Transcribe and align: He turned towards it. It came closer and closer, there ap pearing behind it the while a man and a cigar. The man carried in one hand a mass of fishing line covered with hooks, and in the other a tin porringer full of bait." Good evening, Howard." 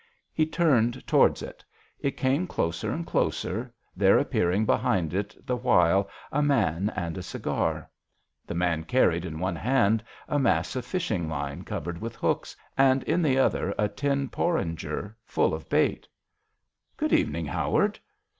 He 0.33 0.47
turned 0.47 1.05
towards 1.05 1.43
it. 1.43 1.63
It 1.99 2.17
came 2.17 2.47
closer 2.47 2.91
and 2.91 3.05
closer, 3.05 3.71
there 3.95 4.17
ap 4.19 4.31
pearing 4.31 4.65
behind 4.65 5.13
it 5.13 5.35
the 5.45 5.55
while 5.55 6.09
a 6.31 6.41
man 6.41 6.91
and 6.95 7.19
a 7.19 7.21
cigar. 7.21 7.87
The 8.47 8.55
man 8.55 8.83
carried 8.85 9.25
in 9.25 9.37
one 9.37 9.55
hand 9.57 10.03
a 10.27 10.39
mass 10.39 10.75
of 10.75 10.85
fishing 10.85 11.29
line 11.29 11.63
covered 11.65 12.01
with 12.01 12.15
hooks, 12.15 12.55
and 12.75 13.03
in 13.03 13.21
the 13.21 13.37
other 13.37 13.75
a 13.77 13.87
tin 13.87 14.27
porringer 14.27 15.15
full 15.23 15.53
of 15.53 15.69
bait." 15.69 16.07
Good 16.97 17.13
evening, 17.13 17.45
Howard." 17.45 17.99